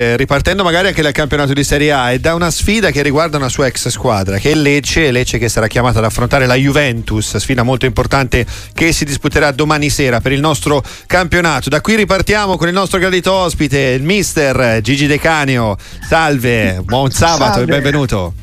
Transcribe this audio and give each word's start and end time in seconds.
Eh, 0.00 0.16
ripartendo 0.16 0.62
magari 0.62 0.86
anche 0.86 1.02
dal 1.02 1.10
campionato 1.10 1.52
di 1.52 1.64
Serie 1.64 1.90
A 1.90 2.12
e 2.12 2.20
da 2.20 2.36
una 2.36 2.52
sfida 2.52 2.92
che 2.92 3.02
riguarda 3.02 3.36
una 3.36 3.48
sua 3.48 3.66
ex 3.66 3.88
squadra 3.88 4.38
che 4.38 4.52
è 4.52 4.54
Lecce, 4.54 5.10
Lecce 5.10 5.38
che 5.38 5.48
sarà 5.48 5.66
chiamata 5.66 5.98
ad 5.98 6.04
affrontare 6.04 6.46
la 6.46 6.54
Juventus, 6.54 7.36
sfida 7.36 7.64
molto 7.64 7.84
importante 7.84 8.46
che 8.74 8.92
si 8.92 9.04
disputerà 9.04 9.50
domani 9.50 9.90
sera 9.90 10.20
per 10.20 10.30
il 10.30 10.38
nostro 10.38 10.84
campionato. 11.08 11.68
Da 11.68 11.80
qui 11.80 11.96
ripartiamo 11.96 12.56
con 12.56 12.68
il 12.68 12.74
nostro 12.74 13.00
gradito 13.00 13.32
ospite, 13.32 13.76
il 13.76 14.04
mister 14.04 14.80
Gigi 14.82 15.08
De 15.08 15.18
Canio. 15.18 15.76
Salve, 16.08 16.80
buon 16.84 17.10
sabato 17.10 17.54
Salve. 17.54 17.62
e 17.62 17.80
benvenuto. 17.80 18.34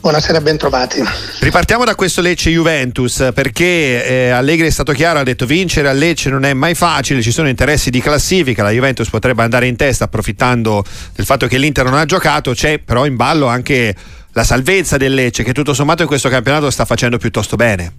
Buonasera, 0.00 0.40
ben 0.40 0.56
trovati. 0.56 1.02
Ripartiamo 1.40 1.84
da 1.84 1.94
questo 1.94 2.22
Lecce 2.22 2.50
Juventus 2.50 3.30
perché 3.34 4.06
eh, 4.06 4.30
Allegri 4.30 4.66
è 4.66 4.70
stato 4.70 4.92
chiaro, 4.92 5.18
ha 5.18 5.22
detto 5.22 5.44
vincere 5.44 5.88
a 5.88 5.92
Lecce 5.92 6.30
non 6.30 6.44
è 6.44 6.54
mai 6.54 6.74
facile, 6.74 7.20
ci 7.20 7.30
sono 7.30 7.48
interessi 7.48 7.90
di 7.90 8.00
classifica, 8.00 8.62
la 8.62 8.70
Juventus 8.70 9.10
potrebbe 9.10 9.42
andare 9.42 9.66
in 9.66 9.76
testa 9.76 10.04
approfittando 10.04 10.82
del 11.14 11.26
fatto 11.26 11.46
che 11.46 11.58
l'Inter 11.58 11.84
non 11.84 11.98
ha 11.98 12.06
giocato, 12.06 12.52
c'è 12.52 12.78
però 12.78 13.04
in 13.04 13.16
ballo 13.16 13.46
anche 13.46 13.94
la 14.32 14.42
salvezza 14.42 14.96
del 14.96 15.12
Lecce 15.12 15.42
che 15.42 15.52
tutto 15.52 15.74
sommato 15.74 16.00
in 16.00 16.08
questo 16.08 16.30
campionato 16.30 16.70
sta 16.70 16.86
facendo 16.86 17.18
piuttosto 17.18 17.56
bene. 17.56 17.92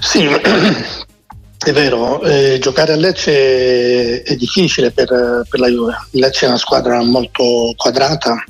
Sì, 0.00 0.24
è 0.30 1.72
vero, 1.72 2.22
eh, 2.22 2.58
giocare 2.60 2.92
a 2.92 2.96
Lecce 2.96 4.22
è 4.22 4.36
difficile 4.36 4.92
per, 4.92 5.08
per 5.48 5.58
la 5.58 5.68
Juve, 5.68 5.94
Lecce 6.12 6.46
è 6.46 6.48
una 6.48 6.58
squadra 6.58 7.02
molto 7.02 7.72
quadrata 7.76 8.44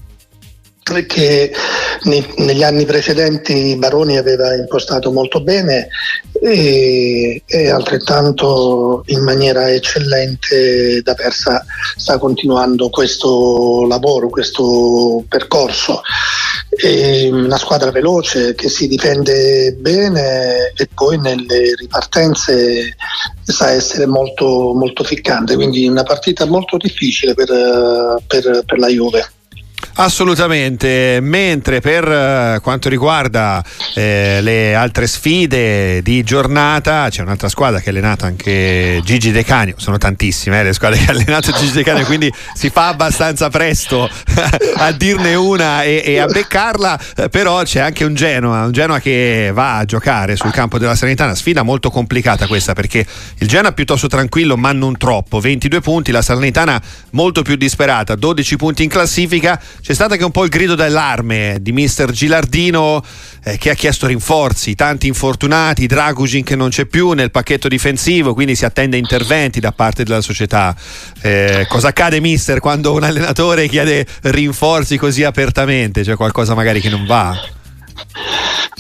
che 1.07 1.51
negli 2.37 2.63
anni 2.63 2.85
precedenti 2.85 3.75
Baroni 3.77 4.19
aveva 4.19 4.55
impostato 4.55 5.11
molto 5.11 5.41
bene 5.41 5.89
e, 6.43 7.43
e, 7.47 7.71
altrettanto 7.71 9.03
in 9.07 9.23
maniera 9.23 9.71
eccellente 9.71 11.01
da 11.01 11.15
Persa 11.15 11.65
sta 11.97 12.19
continuando 12.19 12.91
questo 12.91 13.87
lavoro, 13.89 14.29
questo 14.29 15.25
percorso. 15.27 16.03
È 16.69 17.29
una 17.31 17.57
squadra 17.57 17.91
veloce 17.91 18.55
che 18.55 18.69
si 18.69 18.87
difende 18.87 19.73
bene 19.79 20.73
e 20.77 20.89
poi 20.93 21.19
nelle 21.19 21.75
ripartenze 21.77 22.97
sa 23.43 23.71
essere 23.71 24.05
molto, 24.07 24.75
molto 24.75 25.03
ficcante, 25.03 25.55
quindi 25.55 25.87
una 25.87 26.03
partita 26.03 26.45
molto 26.45 26.77
difficile 26.77 27.33
per, 27.33 28.23
per, 28.27 28.65
per 28.67 28.79
la 28.79 28.89
Juve. 28.89 29.34
Assolutamente, 29.97 31.21
mentre 31.23 31.81
per 31.81 32.57
uh, 32.57 32.61
quanto 32.61 32.89
riguarda 32.89 33.63
eh, 33.95 34.41
le 34.43 34.75
altre 34.75 35.07
sfide 35.07 36.03
di 36.03 36.25
giornata 36.25 37.07
c'è 37.09 37.23
un'altra 37.23 37.49
squadra 37.49 37.79
che 37.79 37.91
ha 37.91 37.93
allenato 37.93 38.25
anche 38.25 39.01
Gigi 39.05 39.31
De 39.31 39.45
Canio, 39.45 39.75
sono 39.79 39.97
tantissime 39.97 40.59
eh, 40.59 40.65
le 40.65 40.73
squadre 40.73 40.99
che 40.99 41.11
ha 41.13 41.15
allenato 41.15 41.53
Gigi 41.53 41.75
De 41.75 41.85
Canio, 41.85 42.05
quindi 42.07 42.33
si 42.55 42.71
fa 42.71 42.89
abbastanza 42.89 43.51
presto 43.51 44.11
a 44.79 44.91
dirne 44.91 45.37
una 45.37 45.85
e, 45.85 46.03
e, 46.05 46.19
a 46.19 46.27
beccarla, 46.27 46.99
eh, 47.17 47.29
però 47.29 47.63
c'è 47.63 47.79
anche 47.79 48.03
un 48.03 48.15
Genoa, 48.15 48.65
un 48.65 48.73
Genoa 48.73 48.99
che 48.99 49.53
va 49.55 49.77
a 49.77 49.85
giocare 49.85 50.35
sul 50.35 50.51
campo 50.51 50.77
della 50.79 50.97
Sanità, 50.97 51.33
sfida 51.37 51.63
molto 51.63 51.91
complicata 51.91 52.49
questa 52.49 52.73
perché 52.73 53.07
il 53.39 53.47
Genoa 53.47 53.71
piuttosto 53.71 54.09
tranquillo 54.09 54.57
ma 54.57 54.73
non 54.73 54.97
troppo, 54.97 55.39
22 55.39 55.81
punti, 55.81 56.11
la 56.11 56.21
Salernitana 56.21 56.83
molto 57.11 57.43
più 57.43 57.55
disperata, 57.55 58.17
12 58.17 58.57
punti 58.57 58.83
in 58.83 58.89
classifica 58.89 59.61
c'è 59.85 59.93
stato 59.93 60.15
anche 60.15 60.25
un 60.25 60.31
po' 60.31 60.45
il 60.45 60.49
grido 60.49 60.75
d'allarme 60.75 61.59
di 61.61 61.71
mister 61.71 62.11
Gilardino 62.11 63.05
eh, 63.45 63.59
che 63.59 63.69
ha 63.69 63.75
chiesto 63.75 64.07
rinforzi, 64.07 64.75
tanti 64.75 65.09
infortunati, 65.09 65.87
Dragugin 65.87 66.43
che 66.43 66.57
non 66.57 66.71
c'è 66.71 66.87
più 66.87 67.11
nel 67.11 67.31
pacchetto 67.31 67.69
difensivo, 67.69 68.33
quindi 68.33 68.55
si 68.55 68.65
attende 68.65 68.97
interventi 68.97 69.61
da 69.61 69.73
parte 69.73 70.03
della 70.03 70.23
società. 70.23 70.75
Eh, 71.21 71.67
cosa 71.69 71.89
accade 71.89 72.19
mister 72.21 72.61
quando 72.61 72.95
un 72.95 73.03
allenatore 73.03 73.69
chiede 73.69 74.07
rinforzi 74.23 74.97
così 74.97 75.23
apertamente? 75.23 76.01
C'è 76.01 76.17
qualcosa 76.17 76.55
magari 76.55 76.81
che 76.81 76.89
non 76.89 77.05
va? 77.05 77.39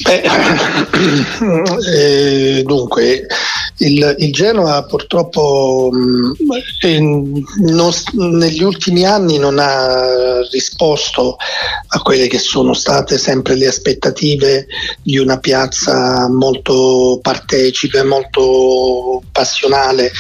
Beh, 0.02 0.22
eh, 1.94 2.62
dunque, 2.64 3.26
il, 3.78 4.14
il, 4.18 4.32
Genoa 4.32 4.84
purtroppo 4.84 5.90
mh, 5.92 6.32
mm, 6.86 7.36
non, 7.58 7.92
negli 8.12 8.62
ultimi 8.62 9.04
anni 9.04 9.38
non 9.38 9.58
ha 9.58 10.40
risposto 10.50 11.36
a 11.88 12.00
quelle 12.00 12.28
che 12.28 12.38
sono 12.38 12.72
state 12.72 13.18
sempre 13.18 13.56
le 13.56 13.66
aspettative 13.66 14.66
di 15.02 15.18
una 15.18 15.38
piazza 15.38 16.28
molto 16.28 17.18
partecipe, 17.20 18.02
molto 18.04 19.22
passionale. 19.32 20.12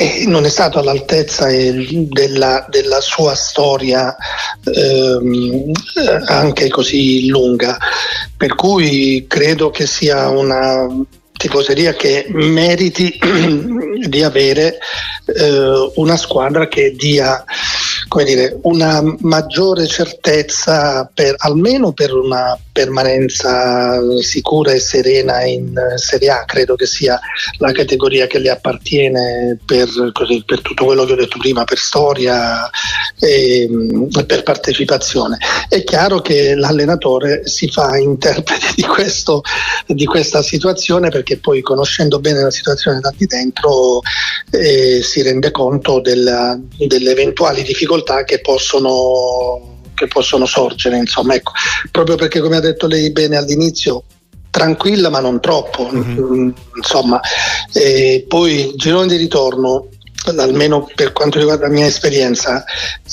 E 0.00 0.24
non 0.28 0.44
è 0.44 0.48
stato 0.48 0.78
all'altezza 0.78 1.48
della, 1.48 2.64
della 2.70 3.00
sua 3.00 3.34
storia 3.34 4.14
ehm, 4.62 5.72
anche 6.26 6.68
così 6.68 7.26
lunga, 7.26 7.76
per 8.36 8.54
cui 8.54 9.24
credo 9.26 9.70
che 9.70 9.88
sia 9.88 10.28
una 10.28 10.86
tifoseria 11.38 11.94
che 11.94 12.26
meriti 12.28 13.18
di 14.06 14.22
avere 14.22 14.78
eh, 15.24 15.92
una 15.94 16.16
squadra 16.18 16.68
che 16.68 16.92
dia 16.94 17.42
come 18.08 18.24
dire, 18.24 18.58
una 18.62 19.02
maggiore 19.20 19.86
certezza 19.86 21.08
per, 21.12 21.34
almeno 21.38 21.92
per 21.92 22.14
una 22.14 22.58
permanenza 22.78 23.98
sicura 24.20 24.70
e 24.70 24.78
serena 24.78 25.42
in 25.42 25.74
Serie 25.96 26.30
A, 26.30 26.44
credo 26.44 26.76
che 26.76 26.86
sia 26.86 27.18
la 27.56 27.72
categoria 27.72 28.28
che 28.28 28.38
le 28.38 28.50
appartiene 28.50 29.58
per, 29.64 29.88
per 30.46 30.60
tutto 30.62 30.84
quello 30.84 31.04
che 31.04 31.12
ho 31.14 31.16
detto 31.16 31.38
prima, 31.38 31.64
per 31.64 31.78
storia 31.78 32.70
e 33.18 33.68
per 34.26 34.44
partecipazione. 34.44 35.38
È 35.68 35.82
chiaro 35.82 36.20
che 36.20 36.54
l'allenatore 36.54 37.48
si 37.48 37.68
fa 37.68 37.96
interprete 37.96 38.68
di, 38.76 38.82
questo, 38.82 39.42
di 39.86 40.04
questa 40.04 40.40
situazione 40.40 41.08
perché 41.08 41.38
poi 41.38 41.60
conoscendo 41.62 42.20
bene 42.20 42.42
la 42.42 42.52
situazione 42.52 43.00
da 43.00 43.12
di 43.16 43.26
dentro 43.26 44.02
eh, 44.52 45.00
si 45.02 45.22
rende 45.22 45.50
conto 45.50 46.00
della, 46.00 46.56
delle 46.76 47.10
eventuali 47.10 47.64
difficoltà 47.64 48.22
che 48.22 48.40
possono, 48.40 49.77
che 49.98 50.06
possono 50.06 50.46
sorgere. 50.46 50.96
Insomma, 50.96 51.34
ecco, 51.34 51.52
proprio 51.90 52.16
perché 52.16 52.40
come 52.40 52.56
ha 52.56 52.60
detto 52.60 52.86
lei 52.86 53.10
bene 53.10 53.36
all'inizio, 53.36 54.04
tranquilla 54.50 55.10
ma 55.10 55.20
non 55.20 55.40
troppo. 55.40 55.90
Mm-hmm. 55.92 56.50
Insomma, 56.76 57.20
e 57.72 58.24
poi 58.26 58.68
il 58.68 58.72
girone 58.76 59.08
di 59.08 59.16
ritorno 59.16 59.88
almeno 60.36 60.88
per 60.94 61.12
quanto 61.12 61.38
riguarda 61.38 61.66
la 61.66 61.72
mia 61.72 61.86
esperienza, 61.86 62.64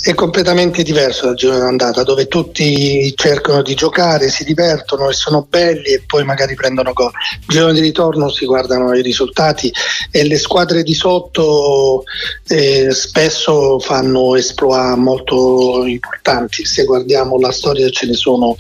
è 0.01 0.13
completamente 0.13 0.83
diverso 0.83 1.25
dal 1.25 1.35
girone 1.35 1.59
d'andata, 1.59 2.03
dove 2.03 2.27
tutti 2.27 3.13
cercano 3.15 3.61
di 3.61 3.73
giocare, 3.73 4.29
si 4.29 4.43
divertono 4.43 5.09
e 5.09 5.13
sono 5.13 5.45
belli 5.49 5.93
e 5.93 6.03
poi 6.05 6.23
magari 6.23 6.55
prendono 6.55 6.93
gol. 6.93 7.11
Il 7.41 7.45
girone 7.47 7.73
di 7.73 7.79
ritorno 7.79 8.29
si 8.29 8.45
guardano 8.45 8.93
i 8.93 9.01
risultati 9.01 9.71
e 10.11 10.27
le 10.27 10.37
squadre 10.37 10.83
di 10.83 10.93
sotto 10.93 12.03
eh, 12.47 12.91
spesso 12.91 13.79
fanno 13.79 14.35
esploit 14.35 14.97
molto 14.97 15.85
importanti. 15.85 16.65
Se 16.65 16.83
guardiamo 16.83 17.39
la 17.39 17.51
storia 17.51 17.89
ce 17.89 18.07
ne 18.07 18.13
sono 18.13 18.55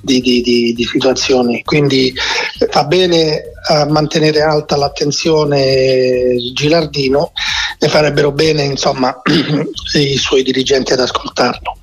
di, 0.00 0.20
di, 0.20 0.42
di, 0.42 0.72
di 0.74 0.84
situazioni, 0.84 1.62
quindi 1.64 2.14
fa 2.70 2.84
bene 2.84 3.52
a 3.68 3.84
mantenere 3.86 4.42
alta 4.42 4.76
l'attenzione 4.76 6.36
Gilardino 6.54 7.32
e 7.78 7.88
farebbero 7.88 8.32
bene 8.32 8.62
insomma, 8.62 9.20
i 9.94 10.16
suoi 10.16 10.42
dirigenti 10.42 10.92
ad 10.92 11.00
ascoltarlo. 11.00 11.76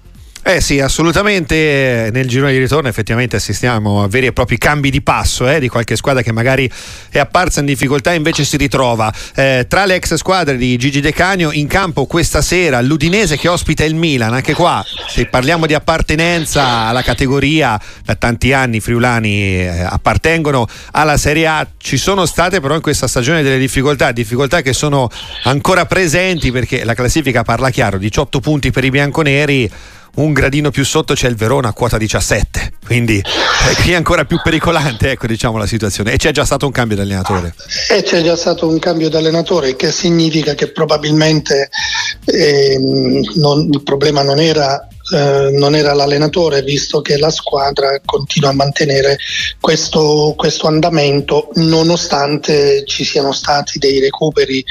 Eh 0.46 0.60
sì, 0.60 0.82
assolutamente. 0.82 2.10
Nel 2.12 2.28
girone 2.28 2.52
di 2.52 2.58
ritorno 2.58 2.90
effettivamente 2.90 3.38
assistiamo 3.38 4.04
a 4.04 4.10
veri 4.10 4.26
e 4.26 4.34
propri 4.34 4.58
cambi 4.58 4.92
di 4.92 5.02
passo 5.02 5.48
eh, 5.48 5.58
di 5.62 5.70
qualche 5.70 5.96
squadra 5.96 6.22
che 6.22 6.34
magari 6.34 6.70
è 7.10 7.18
apparsa 7.18 7.62
in 7.62 7.66
difficoltà 7.66 8.12
e 8.12 8.16
invece 8.16 8.44
si 8.44 8.58
ritrova. 8.58 9.12
Eh, 9.36 9.68
tra 9.70 9.86
le 9.86 9.96
ex 9.96 10.16
squadre 10.16 10.58
di 10.58 10.76
Gigi 10.76 11.00
De 11.00 11.14
Canio 11.14 11.54
in 11.54 11.68
campo 11.68 12.06
questa 12.08 12.42
sera 12.42 12.82
l'Udinese 12.82 13.38
che 13.38 13.48
ospita 13.48 13.86
il 13.86 13.96
Milan. 13.96 14.34
Anche 14.34 14.54
qua, 14.54 14.84
se 15.08 15.28
parliamo 15.28 15.66
di 15.66 15.76
appartenenza 15.76 16.88
alla 16.88 17.04
categoria, 17.04 17.80
da 18.04 18.16
tanti 18.16 18.52
anni 18.52 18.78
i 18.78 18.82
friulani 18.82 19.62
eh, 19.62 19.80
appartengono 19.88 20.68
alla 20.92 21.16
Serie 21.16 21.48
A. 21.48 21.66
Ci 21.78 21.96
sono 21.96 22.26
state 22.26 22.60
però 22.60 22.76
in 22.76 22.82
questa 22.82 23.08
stagione 23.08 23.44
delle 23.44 23.60
difficoltà, 23.60 24.12
difficoltà 24.12 24.62
che 24.62 24.74
sono 24.74 25.10
ancora 25.44 25.86
presenti 25.86 26.52
perché 26.52 26.84
la 26.84 26.96
classifica 26.96 27.44
parla 27.44 27.70
chiaro, 27.70 27.98
18 27.98 28.42
punti 28.42 28.72
per 28.72 28.84
i 28.84 28.90
bianconeri 28.90 29.72
un 30.16 30.34
gradino 30.34 30.70
più 30.70 30.86
sotto 30.86 31.14
c'è 31.14 31.28
il 31.28 31.36
Verona 31.36 31.70
a 31.70 31.74
quota 31.74 31.98
17 31.98 32.74
quindi 32.86 33.18
eh, 33.18 33.82
qui 33.82 33.92
è 33.92 33.96
ancora 33.96 34.26
più 34.26 34.40
pericolante 34.44 35.12
ecco 35.12 35.26
diciamo 35.26 35.58
la 35.58 35.66
situazione. 35.66 36.14
E 36.14 36.18
c'è 36.18 36.32
già 36.32 36.46
stato 36.46 36.66
un 36.66 36.72
cambio 36.72 36.98
di 36.98 37.02
allenatore 37.02 37.56
e 37.90 38.04
c'è 38.04 38.22
già 38.22 38.36
stato 38.36 38.68
un 38.68 38.78
cambio 38.78 39.10
di 39.10 39.16
allenatore 39.16 39.76
che 39.76 39.92
significa 39.92 40.54
che 40.54 40.72
probabilmente 40.72 41.70
eh, 42.26 42.78
non, 43.36 43.70
il 43.72 43.82
problema 43.84 44.22
non 44.22 44.40
era 44.40 44.88
eh, 45.14 45.50
non 45.52 45.76
era 45.76 45.94
l'allenatore, 45.94 46.62
visto 46.62 47.02
che 47.02 47.18
la 47.18 47.30
squadra 47.30 48.00
continua 48.04 48.50
a 48.50 48.54
mantenere 48.54 49.18
questo, 49.60 50.34
questo 50.38 50.68
andamento, 50.68 51.50
nonostante 51.56 52.84
ci 52.86 53.04
siano 53.04 53.32
stati 53.32 53.80
dei 53.80 54.00
recuperi 54.00 54.64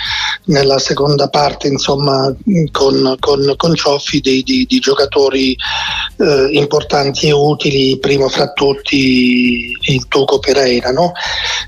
nella 0.46 0.78
seconda 0.78 1.28
parte, 1.28 1.68
insomma, 1.68 2.34
con, 2.70 3.16
con, 3.18 3.54
con 3.56 3.74
Cioffi 3.74 4.20
di, 4.20 4.42
di, 4.42 4.66
di 4.68 4.78
giocatori 4.78 5.56
eh, 6.18 6.48
importanti 6.52 7.28
e 7.28 7.32
utili, 7.32 7.98
primo 7.98 8.28
fra 8.28 8.52
tutti 8.52 9.76
il 9.80 10.08
Tuco 10.08 10.38
Pereira. 10.38 10.90
No? 10.90 11.12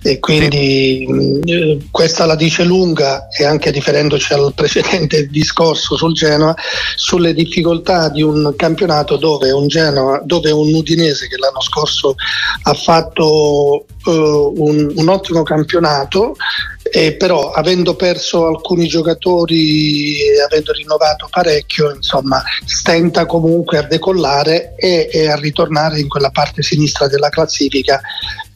E 0.02 0.18
quindi 0.18 1.06
mh, 1.08 1.40
eh, 1.48 1.78
questa 1.90 2.26
la 2.26 2.34
dice 2.34 2.64
lunga 2.64 3.28
e 3.28 3.44
anche 3.44 3.70
riferendoci 3.70 4.32
al 4.32 4.52
precedente 4.54 5.26
discorso 5.28 5.96
sul 5.96 6.12
Genoa, 6.12 6.54
sulle 6.96 7.32
difficoltà 7.32 8.08
di 8.08 8.22
un 8.22 8.54
campionato 8.64 9.16
dove 9.16 9.50
un, 9.50 9.68
Genoa, 9.68 10.22
dove 10.24 10.50
un 10.50 10.72
Udinese 10.72 11.28
che 11.28 11.36
l'anno 11.36 11.60
scorso 11.60 12.14
ha 12.62 12.74
fatto 12.74 13.84
uh, 14.04 14.10
un, 14.56 14.92
un 14.94 15.08
ottimo 15.08 15.42
campionato 15.42 16.34
eh, 16.90 17.16
però 17.16 17.50
avendo 17.50 17.96
perso 17.96 18.46
alcuni 18.46 18.86
giocatori 18.86 20.20
e 20.20 20.40
avendo 20.42 20.72
rinnovato 20.72 21.26
parecchio, 21.30 21.94
insomma, 21.94 22.42
stenta 22.64 23.26
comunque 23.26 23.78
a 23.78 23.82
decollare 23.82 24.74
e, 24.76 25.08
e 25.10 25.28
a 25.28 25.34
ritornare 25.36 25.98
in 25.98 26.08
quella 26.08 26.30
parte 26.30 26.62
sinistra 26.62 27.08
della 27.08 27.30
classifica 27.30 28.00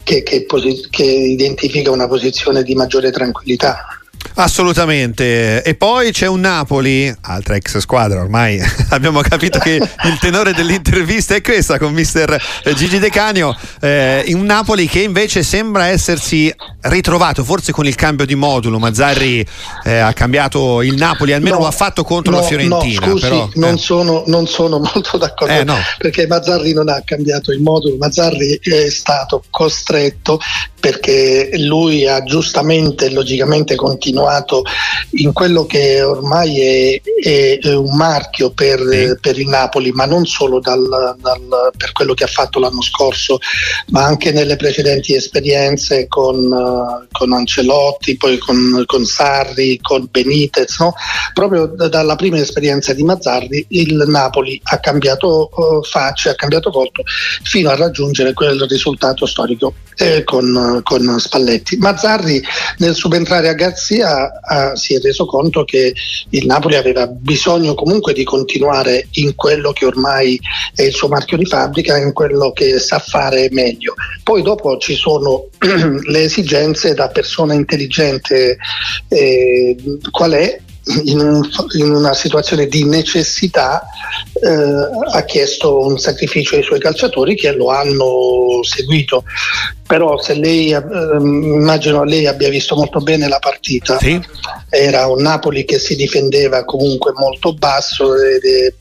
che, 0.04 0.22
che, 0.22 0.46
che 0.90 1.04
identifica 1.04 1.90
una 1.90 2.06
posizione 2.06 2.62
di 2.62 2.74
maggiore 2.74 3.10
tranquillità. 3.10 3.97
Assolutamente. 4.34 5.62
E 5.62 5.74
poi 5.74 6.12
c'è 6.12 6.26
un 6.26 6.40
Napoli, 6.40 7.12
altra 7.22 7.56
ex 7.56 7.78
squadra, 7.78 8.20
ormai 8.20 8.60
abbiamo 8.90 9.20
capito 9.20 9.58
che 9.58 9.74
il 9.74 10.18
tenore 10.20 10.52
dell'intervista 10.52 11.34
è 11.34 11.40
questa 11.40 11.78
con 11.78 11.92
mister 11.92 12.40
Gigi 12.74 12.98
De 12.98 13.10
Canio, 13.10 13.56
eh, 13.80 14.24
un 14.28 14.44
Napoli 14.44 14.86
che 14.86 15.00
invece 15.00 15.42
sembra 15.42 15.86
essersi 15.86 16.54
ritrovato, 16.82 17.42
forse 17.42 17.72
con 17.72 17.86
il 17.86 17.96
cambio 17.96 18.26
di 18.26 18.34
modulo, 18.34 18.78
Mazzarri 18.78 19.44
eh, 19.84 19.98
ha 19.98 20.12
cambiato 20.12 20.82
il 20.82 20.94
Napoli, 20.94 21.32
almeno 21.32 21.56
no, 21.56 21.62
lo 21.62 21.66
ha 21.66 21.72
fatto 21.72 22.04
contro 22.04 22.32
no, 22.32 22.38
la 22.38 22.44
Fiorentina. 22.44 23.06
No, 23.06 23.12
scusi, 23.12 23.20
però, 23.20 23.48
non, 23.54 23.74
eh. 23.74 23.78
sono, 23.78 24.22
non, 24.26 24.46
sono, 24.46 24.78
molto 24.94 25.18
d'accordo 25.18 25.52
eh, 25.52 25.64
no. 25.64 25.76
perché 25.98 26.26
Mazzarri 26.26 26.72
non 26.72 26.88
ha 26.88 27.02
cambiato 27.04 27.50
il 27.52 27.60
modulo, 27.60 27.96
Mazzarri 27.96 28.60
è 28.62 28.88
stato 28.88 29.42
costretto 29.50 30.38
perché 30.78 31.50
lui 31.56 32.06
ha 32.06 32.22
giustamente 32.22 33.06
e 33.06 33.10
logicamente 33.10 33.74
continuato 33.74 34.07
in 35.10 35.32
quello 35.32 35.66
che 35.66 36.02
ormai 36.02 36.60
è, 36.60 37.00
è 37.60 37.74
un 37.74 37.96
marchio 37.96 38.50
per, 38.50 38.80
sì. 38.80 39.16
per, 39.20 39.38
il 39.38 39.48
Napoli, 39.48 39.90
ma 39.92 40.06
non 40.06 40.26
solo 40.26 40.60
dal, 40.60 41.16
dal, 41.20 41.70
per 41.76 41.92
quello 41.92 42.14
che 42.14 42.24
ha 42.24 42.28
fatto 42.28 42.58
l'anno 42.58 42.82
scorso, 42.82 43.38
ma 43.88 44.04
anche 44.04 44.32
nelle 44.32 44.56
precedenti 44.56 45.14
esperienze 45.14 46.06
con, 46.08 47.06
con 47.10 47.32
Ancelotti, 47.32 48.16
poi 48.16 48.38
con, 48.38 48.82
con, 48.86 49.04
Sarri, 49.04 49.78
con 49.80 50.08
Benitez. 50.10 50.78
No? 50.78 50.94
Proprio 51.32 51.66
dalla 51.66 52.16
prima 52.16 52.38
esperienza 52.38 52.92
di 52.92 53.02
Mazzarri 53.02 53.66
il 53.70 54.04
Napoli 54.06 54.60
ha 54.64 54.78
cambiato 54.78 55.50
uh, 55.54 55.82
faccia, 55.82 56.30
ha 56.30 56.34
cambiato 56.34 56.70
volto 56.70 57.02
fino 57.42 57.70
a 57.70 57.76
raggiungere 57.76 58.32
quel 58.32 58.60
risultato 58.68 59.26
storico 59.26 59.74
eh, 59.96 60.24
con 60.24 60.82
con, 60.82 61.18
Spalletti. 61.18 61.76
Mazzarri 61.76 62.42
nel 62.78 62.94
subentrare 62.94 63.48
a 63.48 63.54
Garzia 63.54 63.97
ha, 64.02 64.74
si 64.74 64.94
è 64.94 65.00
reso 65.00 65.26
conto 65.26 65.64
che 65.64 65.94
il 66.30 66.46
Napoli 66.46 66.76
aveva 66.76 67.06
bisogno 67.06 67.74
comunque 67.74 68.12
di 68.12 68.24
continuare 68.24 69.08
in 69.12 69.34
quello 69.34 69.72
che 69.72 69.84
ormai 69.86 70.38
è 70.74 70.82
il 70.82 70.92
suo 70.92 71.08
marchio 71.08 71.36
di 71.36 71.46
fabbrica, 71.46 71.96
in 71.96 72.12
quello 72.12 72.52
che 72.52 72.78
sa 72.78 72.98
fare 72.98 73.48
meglio. 73.50 73.94
Poi 74.22 74.42
dopo 74.42 74.76
ci 74.78 74.94
sono 74.94 75.46
le 75.58 76.20
esigenze 76.20 76.94
da 76.94 77.08
persona 77.08 77.54
intelligente 77.54 78.56
eh, 79.08 79.76
qual 80.10 80.32
è 80.32 80.60
in, 81.04 81.20
un, 81.20 81.48
in, 81.76 81.90
una 81.90 82.14
situazione 82.14 82.66
di 82.66 82.84
necessità 82.84 83.84
eh, 84.32 85.12
ha 85.12 85.22
chiesto 85.24 85.80
un 85.80 85.98
sacrificio 85.98 86.56
ai 86.56 86.62
suoi 86.62 86.80
calciatori 86.80 87.34
che 87.36 87.52
lo 87.52 87.70
hanno 87.70 88.62
seguito 88.62 89.24
però 89.88 90.20
se 90.20 90.34
lei 90.34 90.70
eh, 90.72 90.82
immagino 91.18 92.04
lei 92.04 92.26
abbia 92.26 92.50
visto 92.50 92.76
molto 92.76 93.00
bene 93.00 93.26
la 93.26 93.38
partita 93.38 93.96
sì. 93.98 94.20
era 94.68 95.06
un 95.06 95.22
Napoli 95.22 95.64
che 95.64 95.78
si 95.78 95.96
difendeva 95.96 96.64
comunque 96.64 97.12
molto 97.16 97.54
basso 97.54 98.14
e, 98.14 98.38
e, 98.42 98.74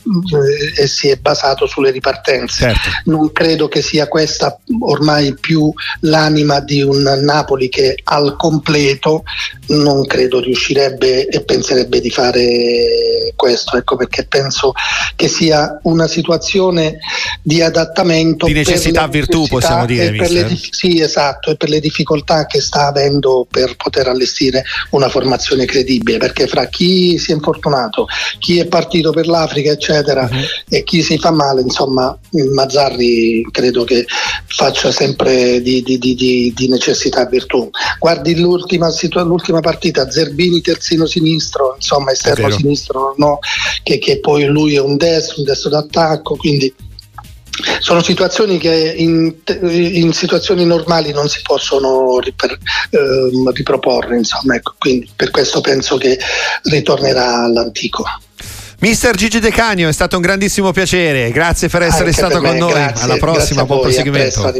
e 0.76 0.88
si 0.88 1.08
è 1.08 1.16
basato 1.16 1.66
sulle 1.66 1.92
ripartenze 1.92 2.74
certo. 2.74 2.90
non 3.06 3.32
credo 3.32 3.70
che 3.70 3.82
sia 3.82 4.10
questa 4.10 4.60
ormai 4.82 5.34
più 5.34 5.72
l'anima 6.02 6.60
di 6.60 6.82
un 6.82 7.04
Napoli 7.24 7.70
che 7.70 7.98
al 8.04 8.36
completo 8.36 9.24
non 9.68 10.06
credo 10.06 10.42
riuscirebbe 10.42 11.28
e 11.28 11.42
penserebbe 11.42 12.02
di 12.02 12.10
fare 12.10 13.32
questo 13.38 13.78
ecco 13.78 13.96
perché 13.96 14.26
penso 14.26 14.74
che 15.16 15.30
sia 15.30 15.80
una 15.84 16.08
situazione 16.08 16.98
di 17.42 17.62
adattamento 17.62 18.46
di 18.46 18.54
necessità 18.54 19.08
virtù 19.08 19.48
possiamo 19.48 19.86
dire 19.86 20.12
per 20.12 20.32
le, 20.32 20.60
sì, 20.72 20.97
esatto, 21.02 21.52
e 21.52 21.58
per 21.58 21.70
le 21.70 21.80
difficoltà 21.80 22.46
che 22.46 22.62
sta 22.62 22.88
avendo 22.88 23.48
per 23.50 23.76
poter 23.76 24.08
allestire 24.08 24.64
una 24.92 25.10
formazione 25.10 25.66
credibile, 25.66 26.18
perché 26.18 26.48
fra 26.48 26.66
chi 26.68 27.18
si 27.18 27.32
è 27.32 27.36
infortunato, 27.36 28.08
chi 28.40 28.60
è 28.60 28.68
partito 28.68 29.12
per 29.12 29.28
l'Africa, 29.28 29.72
eccetera, 29.72 30.30
uh-huh. 30.32 30.38
e 30.70 30.84
chi 30.84 31.02
si 31.02 31.18
fa 31.18 31.32
male, 31.32 31.62
insomma, 31.62 32.18
Mazzarri 32.54 33.48
credo 33.52 33.84
che 33.84 34.06
faccia 34.46 34.92
sempre 34.92 35.62
di, 35.62 35.82
di, 35.82 35.98
di, 35.98 36.54
di 36.56 36.68
necessità 36.68 37.26
virtù. 37.26 37.70
Guardi 38.00 38.40
l'ultima, 38.40 38.90
l'ultima, 39.24 39.60
partita, 39.60 40.10
Zerbini 40.10 40.62
terzino 40.62 41.06
sinistro, 41.06 41.76
insomma 41.76 42.12
esterno 42.12 42.50
sinistro, 42.50 43.14
no? 43.18 43.40
che, 43.84 43.98
che 44.00 44.20
poi 44.20 44.46
lui 44.46 44.76
è 44.76 44.80
un 44.80 44.98
destro, 44.98 45.40
un 45.40 45.46
destro 45.46 45.70
d'attacco, 45.70 46.36
quindi 46.36 46.74
sono 47.80 48.02
situazioni 48.02 48.58
che 48.58 48.94
in, 48.98 49.34
in, 49.62 50.14
situazioni 50.14 50.66
normali 50.66 51.12
non 51.12 51.28
si 51.28 51.40
possono 51.42 52.20
riper, 52.20 52.52
eh, 52.52 53.52
riproporre, 53.54 54.18
insomma, 54.18 54.56
ecco, 54.56 54.76
quindi 54.78 55.10
per 55.16 55.32
questo 55.32 55.62
penso 55.62 55.98
che 55.98 56.18
ritornerà 56.64 57.44
all'antico. 57.44 58.04
Mister 58.80 59.16
Gigi 59.16 59.40
De 59.40 59.50
Canio, 59.50 59.90
è 59.90 59.92
stato 59.92 60.18
un 60.18 60.22
grandissimo 60.22 60.72
piacere, 60.72 61.32
grazie 61.32 61.68
per 61.68 61.82
essere 61.82 62.06
Anche 62.06 62.14
stato 62.14 62.40
per 62.40 62.50
con 62.50 62.58
noi. 62.60 62.74
Grazie, 62.74 63.04
Alla 63.06 63.18
prossima, 63.18 63.66
buon 63.66 63.82
proseguimento. 63.82 64.54